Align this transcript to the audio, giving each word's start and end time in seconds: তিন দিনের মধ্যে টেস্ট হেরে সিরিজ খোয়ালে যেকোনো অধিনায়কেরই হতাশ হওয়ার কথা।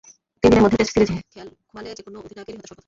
তিন 0.39 0.49
দিনের 0.51 0.63
মধ্যে 0.65 0.77
টেস্ট 0.79 0.93
হেরে 0.95 1.07
সিরিজ 1.09 1.19
খোয়ালে 1.69 1.89
যেকোনো 1.97 2.17
অধিনায়কেরই 2.23 2.55
হতাশ 2.57 2.65
হওয়ার 2.67 2.73
কথা। 2.77 2.79